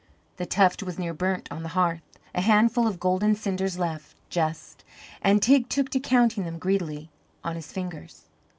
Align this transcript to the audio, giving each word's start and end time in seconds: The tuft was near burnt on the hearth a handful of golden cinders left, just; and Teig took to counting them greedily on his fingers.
The 0.37 0.47
tuft 0.47 0.81
was 0.81 0.97
near 0.97 1.13
burnt 1.13 1.47
on 1.51 1.61
the 1.61 1.69
hearth 1.77 2.01
a 2.33 2.41
handful 2.41 2.87
of 2.87 2.99
golden 2.99 3.35
cinders 3.35 3.77
left, 3.77 4.15
just; 4.31 4.83
and 5.21 5.43
Teig 5.43 5.69
took 5.69 5.89
to 5.89 5.99
counting 5.99 6.43
them 6.43 6.57
greedily 6.57 7.11
on 7.43 7.53
his 7.55 7.71
fingers. 7.71 8.23